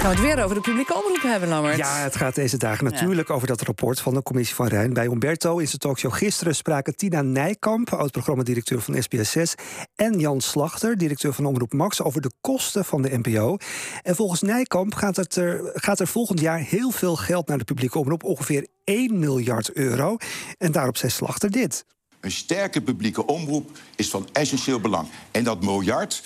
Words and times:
Gaan 0.00 0.10
we 0.10 0.16
het 0.16 0.34
weer 0.34 0.44
over 0.44 0.56
de 0.56 0.62
publieke 0.62 0.94
omroep 0.94 1.22
hebben, 1.22 1.48
Lammert? 1.48 1.76
Ja, 1.76 1.96
het 1.96 2.16
gaat 2.16 2.34
deze 2.34 2.56
dagen 2.56 2.84
natuurlijk 2.84 3.30
over 3.30 3.46
dat 3.46 3.60
rapport 3.60 4.00
van 4.00 4.14
de 4.14 4.22
commissie 4.22 4.54
van 4.54 4.66
Rijn. 4.66 4.92
Bij 4.92 5.06
Umberto 5.06 5.58
in 5.58 5.66
zijn 5.66 5.78
talkshow 5.78 6.12
gisteren 6.12 6.54
spraken 6.54 6.96
Tina 6.96 7.22
Nijkamp, 7.22 7.92
oud-programmadirecteur 7.92 8.80
van 8.80 8.94
SBS6, 8.94 9.62
en 9.94 10.18
Jan 10.18 10.40
Slachter, 10.40 10.98
directeur 10.98 11.32
van 11.32 11.46
Omroep 11.46 11.72
Max, 11.72 12.02
over 12.02 12.20
de 12.20 12.30
kosten 12.40 12.84
van 12.84 13.02
de 13.02 13.18
NPO. 13.22 13.56
En 14.02 14.16
volgens 14.16 14.40
Nijkamp 14.40 14.94
gaat, 14.94 15.16
het 15.16 15.36
er, 15.36 15.70
gaat 15.74 16.00
er 16.00 16.06
volgend 16.06 16.40
jaar 16.40 16.58
heel 16.58 16.90
veel 16.90 17.16
geld 17.16 17.48
naar 17.48 17.58
de 17.58 17.64
publieke 17.64 17.98
omroep, 17.98 18.24
ongeveer 18.24 18.66
1 18.84 19.18
miljard 19.18 19.72
euro. 19.72 20.16
En 20.58 20.72
daarop 20.72 20.96
zei 20.96 21.12
Slachter 21.12 21.50
dit. 21.50 21.84
Een 22.20 22.30
sterke 22.30 22.82
publieke 22.82 23.26
omroep 23.26 23.78
is 23.96 24.10
van 24.10 24.28
essentieel 24.32 24.80
belang. 24.80 25.08
En 25.30 25.44
dat 25.44 25.62
miljard, 25.62 26.22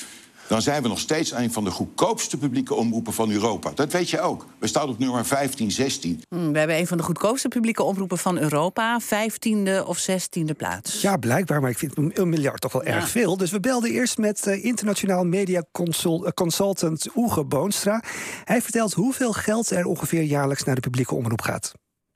dan 0.48 0.62
zijn 0.62 0.82
we 0.82 0.88
nog 0.88 0.98
steeds 0.98 1.32
een 1.32 1.52
van 1.52 1.64
de 1.64 1.70
goedkoopste 1.70 2.36
publieke 2.36 2.74
omroepen 2.74 3.12
van 3.12 3.30
Europa. 3.30 3.70
Dat 3.74 3.92
weet 3.92 4.10
je 4.10 4.20
ook. 4.20 4.46
We 4.58 4.66
staan 4.66 4.88
op 4.88 4.98
nummer 4.98 5.26
15, 5.26 5.70
16. 5.70 6.22
Hmm, 6.28 6.52
we 6.52 6.58
hebben 6.58 6.76
een 6.78 6.86
van 6.86 6.96
de 6.96 7.02
goedkoopste 7.02 7.48
publieke 7.48 7.82
omroepen 7.82 8.18
van 8.18 8.38
Europa. 8.38 9.00
Vijftiende 9.00 9.84
of 9.86 9.98
zestiende 9.98 10.54
plaats. 10.54 11.00
Ja, 11.00 11.16
blijkbaar, 11.16 11.60
maar 11.60 11.70
ik 11.70 11.78
vind 11.78 11.92
een 11.96 12.28
miljard 12.28 12.60
toch 12.60 12.72
wel 12.72 12.84
erg 12.84 13.08
veel. 13.08 13.36
Dus 13.36 13.50
we 13.50 13.60
belden 13.60 13.90
eerst 13.90 14.18
met 14.18 14.46
uh, 14.46 14.64
internationaal 14.64 15.24
media 15.24 15.62
consult, 15.72 16.24
uh, 16.24 16.30
consultant 16.30 17.06
Oege 17.16 17.44
Boonstra. 17.44 18.02
Hij 18.44 18.62
vertelt 18.62 18.92
hoeveel 18.92 19.32
geld 19.32 19.70
er 19.70 19.84
ongeveer 19.84 20.22
jaarlijks 20.22 20.64
naar 20.64 20.74
de 20.74 20.80
publieke 20.80 21.14
omroep 21.14 21.42
gaat. 21.42 21.72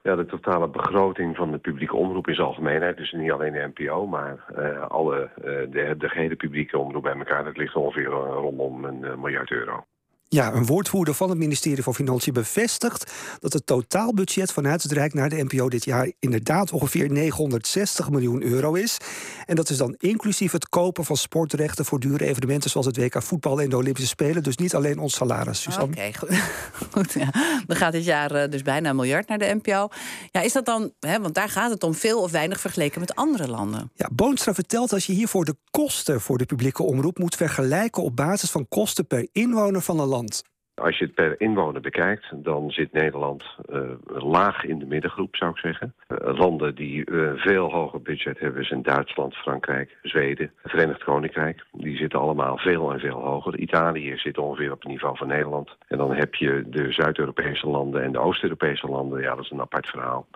Ja, 0.08 0.16
de 0.16 0.26
totale 0.26 0.68
begroting 0.68 1.36
van 1.36 1.50
de 1.50 1.58
publieke 1.58 1.96
omroep 1.96 2.28
in 2.28 2.34
zijn 2.34 2.46
algemeenheid, 2.46 2.96
dus 2.96 3.12
niet 3.12 3.30
alleen 3.30 3.52
de 3.52 3.70
NPO, 3.74 4.06
maar 4.06 4.44
uh, 4.58 4.86
alle, 4.86 5.30
uh, 5.38 5.44
de, 5.44 5.94
de 5.98 6.08
gehele 6.08 6.36
publieke 6.36 6.78
omroep 6.78 7.02
bij 7.02 7.14
elkaar, 7.14 7.44
dat 7.44 7.56
ligt 7.56 7.74
ongeveer 7.76 8.06
rondom 8.06 8.84
een 8.84 9.20
miljard 9.20 9.50
euro. 9.50 9.84
Ja, 10.30 10.52
een 10.52 10.66
woordvoerder 10.66 11.14
van 11.14 11.28
het 11.28 11.38
ministerie 11.38 11.82
van 11.82 11.94
Financiën 11.94 12.32
bevestigt 12.32 13.12
dat 13.38 13.52
het 13.52 13.66
totaalbudget 13.66 14.52
vanuit 14.52 14.82
het 14.82 14.92
Rijk 14.92 15.14
naar 15.14 15.28
de 15.28 15.44
NPO 15.44 15.68
dit 15.68 15.84
jaar 15.84 16.12
inderdaad 16.18 16.72
ongeveer 16.72 17.10
960 17.10 18.10
miljoen 18.10 18.42
euro 18.42 18.74
is. 18.74 18.96
En 19.46 19.56
dat 19.56 19.70
is 19.70 19.76
dan 19.76 19.94
inclusief 19.98 20.52
het 20.52 20.68
kopen 20.68 21.04
van 21.04 21.16
sportrechten 21.16 21.84
voor 21.84 22.00
dure 22.00 22.26
evenementen 22.26 22.70
zoals 22.70 22.86
het 22.86 22.96
WK 22.96 23.22
voetbal 23.22 23.60
en 23.60 23.70
de 23.70 23.76
Olympische 23.76 24.08
Spelen. 24.08 24.42
Dus 24.42 24.56
niet 24.56 24.74
alleen 24.74 24.98
ons 24.98 25.14
salaris. 25.14 25.66
Oké, 25.80 26.10
goed. 26.18 26.28
goed 26.92 27.12
ja. 27.12 27.30
Dan 27.66 27.76
gaat 27.76 27.92
dit 27.92 28.04
jaar 28.04 28.50
dus 28.50 28.62
bijna 28.62 28.90
een 28.90 28.96
miljard 28.96 29.28
naar 29.28 29.38
de 29.38 29.60
NPO. 29.62 29.88
Ja, 30.30 30.40
is 30.40 30.52
dat 30.52 30.64
dan, 30.64 30.92
hè, 31.00 31.20
want 31.20 31.34
daar 31.34 31.48
gaat 31.48 31.70
het 31.70 31.82
om 31.82 31.94
veel 31.94 32.22
of 32.22 32.30
weinig 32.30 32.60
vergeleken 32.60 33.00
met 33.00 33.14
andere 33.14 33.48
landen. 33.48 33.90
Ja, 33.94 34.08
Boonstra 34.12 34.54
vertelt 34.54 34.92
als 34.92 35.06
je 35.06 35.12
hiervoor 35.12 35.44
de 35.44 35.56
kosten 35.70 36.20
voor 36.20 36.38
de 36.38 36.46
publieke 36.46 36.82
omroep 36.82 37.18
moet 37.18 37.36
vergelijken 37.36 38.02
op 38.02 38.16
basis 38.16 38.50
van 38.50 38.68
kosten 38.68 39.06
per 39.06 39.28
inwoner 39.32 39.82
van 39.82 40.00
een 40.00 40.06
land. 40.06 40.17
Als 40.74 40.98
je 40.98 41.04
het 41.04 41.14
per 41.14 41.40
inwoner 41.40 41.80
bekijkt, 41.80 42.32
dan 42.34 42.70
zit 42.70 42.92
Nederland 42.92 43.44
uh, 43.70 43.80
laag 44.06 44.64
in 44.64 44.78
de 44.78 44.86
middengroep, 44.86 45.36
zou 45.36 45.50
ik 45.50 45.56
zeggen. 45.58 45.94
Uh, 46.08 46.38
landen 46.38 46.74
die 46.74 47.10
uh, 47.10 47.32
veel 47.34 47.70
hoger 47.70 48.02
budget 48.02 48.38
hebben 48.38 48.64
zijn 48.64 48.82
Duitsland, 48.82 49.34
Frankrijk, 49.34 49.96
Zweden, 50.02 50.52
Verenigd 50.62 51.04
Koninkrijk. 51.04 51.64
Die 51.72 51.96
zitten 51.96 52.18
allemaal 52.18 52.58
veel 52.58 52.92
en 52.92 53.00
veel 53.00 53.20
hoger. 53.20 53.58
Italië 53.58 54.16
zit 54.16 54.38
ongeveer 54.38 54.72
op 54.72 54.80
het 54.80 54.88
niveau 54.88 55.16
van 55.16 55.26
Nederland. 55.26 55.76
En 55.88 55.98
dan 55.98 56.14
heb 56.14 56.34
je 56.34 56.64
de 56.66 56.92
Zuid-Europese 56.92 57.68
landen 57.68 58.02
en 58.02 58.12
de 58.12 58.18
Oost-Europese 58.18 58.86
landen. 58.86 59.20
Ja, 59.20 59.34
dat 59.34 59.44
is 59.44 59.50
een 59.50 59.60
apart 59.60 59.86
verhaal. 59.86 60.26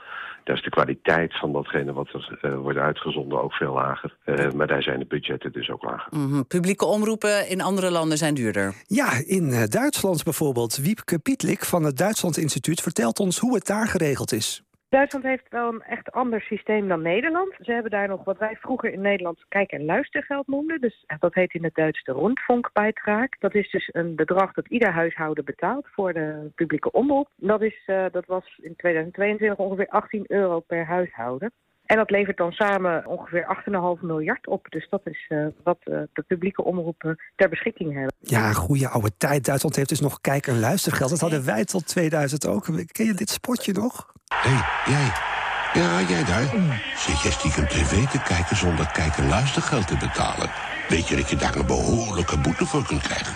Daar 0.44 0.56
is 0.56 0.62
de 0.62 0.70
kwaliteit 0.70 1.38
van 1.38 1.52
datgene 1.52 1.92
wat 1.92 2.08
er 2.40 2.58
wordt 2.58 2.78
uitgezonden 2.78 3.42
ook 3.42 3.52
veel 3.52 3.72
lager. 3.72 4.16
maar 4.54 4.66
daar 4.66 4.82
zijn 4.82 4.98
de 4.98 5.04
budgetten 5.04 5.52
dus 5.52 5.70
ook 5.70 5.82
lager. 5.82 6.18
Mm 6.18 6.30
-hmm. 6.30 6.46
Publieke 6.46 6.84
omroepen 6.84 7.48
in 7.48 7.60
andere 7.60 7.90
landen 7.90 8.18
zijn 8.18 8.34
duurder. 8.34 8.74
Ja, 8.86 9.10
in 9.26 9.66
Duitsland 9.68 10.24
bijvoorbeeld. 10.24 10.76
Wiepke 10.76 11.18
Pietlik 11.18 11.64
van 11.64 11.84
het 11.84 11.96
Duitsland 11.96 12.36
Instituut 12.36 12.80
vertelt 12.80 13.20
ons 13.20 13.38
hoe 13.38 13.54
het 13.54 13.66
daar 13.66 13.88
geregeld 13.88 14.32
is. 14.32 14.62
Duitsland 14.98 15.24
heeft 15.24 15.48
wel 15.48 15.68
een 15.68 15.82
echt 15.82 16.12
ander 16.12 16.40
systeem 16.40 16.88
dan 16.88 17.02
Nederland. 17.02 17.54
Ze 17.60 17.72
hebben 17.72 17.90
daar 17.90 18.08
nog 18.08 18.24
wat 18.24 18.38
wij 18.38 18.56
vroeger 18.60 18.92
in 18.92 19.00
Nederland 19.00 19.44
kijk- 19.48 19.70
en 19.70 19.84
luistergeld 19.84 20.46
noemden. 20.46 20.80
Dus 20.80 21.04
dat 21.18 21.34
heet 21.34 21.54
in 21.54 21.64
het 21.64 21.74
Duits 21.74 22.04
de. 22.04 23.36
Dat 23.38 23.54
is 23.54 23.70
dus 23.70 23.88
een 23.92 24.14
bedrag 24.14 24.52
dat 24.52 24.68
ieder 24.68 24.92
huishouden 24.92 25.44
betaalt 25.44 25.86
voor 25.90 26.12
de 26.12 26.50
publieke 26.54 26.90
omroep. 26.90 27.28
Dat, 27.36 27.62
is, 27.62 27.82
uh, 27.86 28.04
dat 28.10 28.26
was 28.26 28.58
in 28.62 28.76
2022 28.76 29.58
ongeveer 29.58 29.88
18 29.88 30.24
euro 30.26 30.60
per 30.60 30.84
huishouden. 30.86 31.52
En 31.84 31.96
dat 31.96 32.10
levert 32.10 32.36
dan 32.36 32.52
samen 32.52 33.06
ongeveer 33.06 33.44
8,5 33.98 34.02
miljard 34.02 34.46
op. 34.46 34.66
Dus 34.70 34.88
dat 34.88 35.00
is 35.04 35.26
uh, 35.28 35.46
wat 35.62 35.78
de 35.82 36.24
publieke 36.26 36.64
omroepen 36.64 37.18
ter 37.36 37.48
beschikking 37.48 37.92
hebben. 37.92 38.14
Ja, 38.18 38.52
goede 38.52 38.88
oude 38.88 39.16
tijd. 39.16 39.44
Duitsland 39.44 39.76
heeft 39.76 39.88
dus 39.88 40.00
nog 40.00 40.20
kijk- 40.20 40.46
en 40.46 40.60
luistergeld. 40.60 41.10
Dat 41.10 41.20
hadden 41.20 41.44
wij 41.44 41.64
tot 41.64 41.86
2000 41.86 42.46
ook. 42.46 42.64
Ken 42.92 43.06
je 43.06 43.14
dit 43.14 43.30
spotje 43.30 43.72
nog? 43.72 44.11
Hé, 44.40 44.50
hey, 44.50 44.94
jij. 44.94 45.12
Ja, 45.72 46.00
jij 46.00 46.24
daar. 46.24 46.50
Zit 46.96 47.20
jij 47.22 47.32
stiekem 47.32 47.68
tv 47.68 48.06
te 48.06 48.18
kijken 48.18 48.56
zonder 48.56 48.86
kijk- 48.92 49.16
en 49.16 49.28
luistergeld 49.28 49.86
te 49.86 49.96
betalen? 49.96 50.50
Weet 50.88 51.08
je 51.08 51.16
dat 51.16 51.30
je 51.30 51.36
daar 51.36 51.54
een 51.54 51.66
behoorlijke 51.66 52.38
boete 52.38 52.66
voor 52.66 52.84
kunt 52.86 53.02
krijgen? 53.02 53.34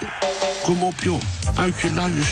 Kom 0.63 0.83
op, 0.83 1.01
joh. 1.01 1.21
Uit 1.55 1.81
je 1.81 1.93
luie. 1.93 2.25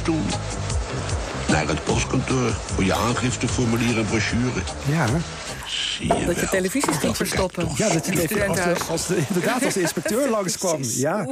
Naar 1.55 1.69
het 1.69 1.85
postkantoor 1.85 2.51
voor 2.51 2.85
je 2.85 2.95
aangifteformulier 2.95 3.99
en 3.99 4.05
brochure. 4.05 4.63
Ja, 4.89 5.07
je 6.01 6.25
dat 6.27 6.41
je 6.41 6.49
televisies 6.49 6.97
ging 6.97 7.17
verstoppen. 7.17 7.69
Ja, 7.77 7.93
dat 7.93 8.07
je 8.07 8.47
als, 8.49 8.59
de, 8.59 8.77
als 8.89 9.07
de, 9.07 9.17
inderdaad 9.29 9.65
als 9.65 9.75
de 9.75 9.81
inspecteur 9.81 10.31
langskwam. 10.31 10.83
Ja. 10.83 11.29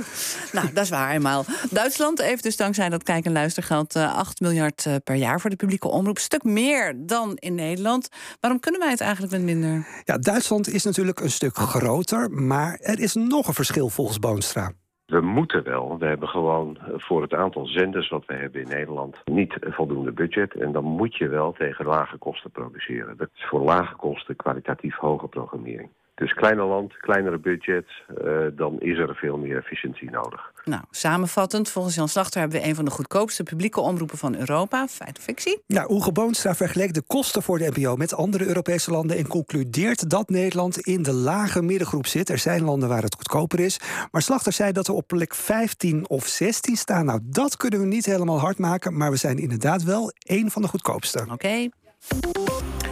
Nou, 0.53 0.73
dat 0.73 0.85
is 0.85 0.91
waar 0.91 1.11
eenmaal. 1.11 1.45
Duitsland 1.71 2.21
heeft 2.23 2.43
dus 2.43 2.57
dankzij 2.57 2.89
dat 2.89 3.03
kijk- 3.03 3.25
en 3.25 3.33
luistergeld 3.33 3.97
uh, 3.97 4.17
8 4.17 4.41
miljard 4.41 4.85
uh, 4.85 4.95
per 5.05 5.15
jaar 5.15 5.41
voor 5.41 5.51
de 5.51 5.57
publieke 5.57 5.89
omroep. 5.89 6.17
Een 6.17 6.23
stuk 6.23 6.45
meer 6.45 6.95
dan 6.97 7.37
in 7.37 7.55
Nederland. 7.55 8.09
Waarom 8.41 8.61
kunnen 8.61 8.81
wij 8.81 8.91
het 8.91 9.01
eigenlijk 9.01 9.33
met 9.33 9.43
minder? 9.43 9.87
Ja, 10.05 10.19
Duitsland 10.19 10.69
is 10.69 10.83
natuurlijk 10.83 11.21
een 11.21 11.31
stuk 11.31 11.57
groter, 11.57 12.31
maar 12.31 12.79
er 12.81 12.99
is 12.99 13.15
nog 13.15 13.47
een 13.49 13.55
verschil 13.55 13.89
volgens 13.89 14.19
Boonstra. 14.19 14.73
We 15.13 15.21
moeten 15.21 15.65
wel. 15.65 15.99
We 15.99 16.07
hebben 16.07 16.29
gewoon 16.29 16.79
voor 16.89 17.23
het 17.23 17.35
aantal 17.35 17.67
zenders 17.67 18.09
wat 18.09 18.25
we 18.27 18.35
hebben 18.35 18.61
in 18.61 18.69
Nederland 18.69 19.17
niet 19.25 19.55
voldoende 19.61 20.13
budget. 20.13 20.55
En 20.55 20.73
dan 20.73 20.85
moet 20.85 21.17
je 21.17 21.29
wel 21.29 21.53
tegen 21.53 21.87
lage 21.87 22.17
kosten 22.17 22.51
produceren. 22.51 23.17
Dat 23.17 23.29
is 23.35 23.45
voor 23.45 23.61
lage 23.61 23.95
kosten 23.95 24.37
kwalitatief 24.37 24.97
hoge 24.97 25.29
programmering. 25.29 25.89
Dus 26.23 26.35
kleiner 26.35 26.65
land, 26.65 26.97
kleinere 26.97 27.39
budgets, 27.39 28.03
uh, 28.25 28.47
dan 28.57 28.81
is 28.81 28.99
er 28.99 29.15
veel 29.15 29.37
meer 29.37 29.57
efficiëntie 29.57 30.11
nodig. 30.11 30.53
Nou, 30.65 30.83
samenvattend, 30.91 31.69
volgens 31.69 31.95
Jan 31.95 32.09
Slachter 32.09 32.41
hebben 32.41 32.61
we 32.61 32.67
een 32.67 32.75
van 32.75 32.85
de 32.85 32.91
goedkoopste 32.91 33.43
publieke 33.43 33.81
omroepen 33.81 34.19
van 34.19 34.37
Europa. 34.37 34.87
Feit 34.89 35.19
of 35.19 35.25
fictie? 35.25 35.63
Ja, 35.67 35.87
Oege 35.89 36.13
Boonstra 36.13 36.55
vergeleek 36.55 36.95
de 36.95 37.03
kosten 37.07 37.43
voor 37.43 37.59
de 37.59 37.71
NPO 37.75 37.97
met 37.97 38.15
andere 38.15 38.47
Europese 38.47 38.91
landen 38.91 39.17
en 39.17 39.27
concludeert 39.27 40.11
dat 40.11 40.29
Nederland 40.29 40.79
in 40.79 41.03
de 41.03 41.13
lage 41.13 41.63
middengroep 41.63 42.07
zit. 42.07 42.29
Er 42.29 42.39
zijn 42.39 42.63
landen 42.63 42.89
waar 42.89 43.03
het 43.03 43.15
goedkoper 43.15 43.61
is. 43.61 43.81
Maar 44.11 44.23
Slachter 44.23 44.53
zei 44.53 44.73
dat 44.73 44.87
we 44.87 44.93
op 44.93 45.07
plek 45.07 45.35
15 45.35 46.09
of 46.09 46.27
16 46.27 46.77
staan. 46.77 47.05
Nou, 47.05 47.21
dat 47.23 47.57
kunnen 47.57 47.81
we 47.81 47.87
niet 47.87 48.07
helemaal 48.07 48.41
hard 48.41 48.59
maken, 48.59 48.97
maar 48.97 49.11
we 49.11 49.17
zijn 49.17 49.39
inderdaad 49.39 49.83
wel 49.83 50.13
een 50.19 50.51
van 50.51 50.63
de 50.63 50.69
goedkoopste. 50.69 51.21
Oké. 51.23 51.33
Okay. 51.33 51.71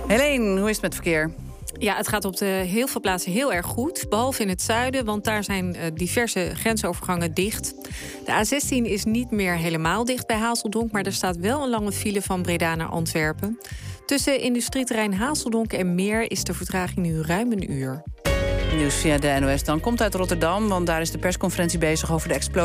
Helene, 0.06 0.60
hoe 0.60 0.68
is 0.68 0.74
het 0.74 0.82
met 0.82 0.94
verkeer? 0.94 1.30
Ja, 1.80 1.96
het 1.96 2.08
gaat 2.08 2.24
op 2.24 2.36
de 2.36 2.44
heel 2.44 2.86
veel 2.86 3.00
plaatsen 3.00 3.32
heel 3.32 3.52
erg 3.52 3.66
goed. 3.66 4.06
Behalve 4.08 4.42
in 4.42 4.48
het 4.48 4.62
zuiden, 4.62 5.04
want 5.04 5.24
daar 5.24 5.44
zijn 5.44 5.76
uh, 5.76 5.82
diverse 5.94 6.50
grensovergangen 6.54 7.34
dicht. 7.34 7.74
De 8.24 8.44
A16 8.44 8.91
is 8.91 9.04
niet 9.04 9.30
meer 9.30 9.56
helemaal 9.56 10.04
dicht 10.04 10.26
bij 10.26 10.36
Hazeldonk... 10.36 10.92
maar 10.92 11.02
er 11.02 11.12
staat 11.12 11.36
wel 11.36 11.62
een 11.62 11.70
lange 11.70 11.92
file 11.92 12.22
van 12.22 12.42
Breda 12.42 12.74
naar 12.74 12.88
Antwerpen. 12.88 13.58
Tussen 14.06 14.41
industrieterrein 14.41 15.14
Hazeldonk 15.14 15.72
en 15.72 15.94
Meer... 15.94 16.30
is 16.30 16.44
de 16.44 16.54
vertraging 16.54 17.06
nu 17.06 17.20
ruim 17.20 17.52
een 17.52 17.72
uur. 17.72 18.02
Nieuws 18.76 18.94
via 18.94 19.18
de 19.18 19.36
NOS 19.41 19.64
dan 19.64 19.80
komt 19.80 20.02
uit 20.02 20.14
Rotterdam... 20.14 20.68
want 20.68 20.86
daar 20.86 21.00
is 21.00 21.10
de 21.10 21.18
persconferentie 21.18 21.78
bezig 21.78 22.12
over 22.12 22.28
de 22.28 22.34
explosie 22.34 22.60